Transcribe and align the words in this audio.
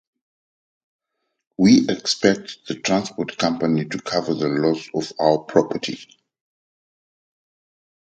We 1.59 1.87
expect 1.87 2.65
the 2.67 2.73
transport 2.73 3.37
company 3.37 3.85
to 3.85 3.99
cover 4.01 4.33
the 4.33 4.47
loss 4.47 4.87
to 4.87 5.13
our 5.19 5.37
property. 5.43 5.99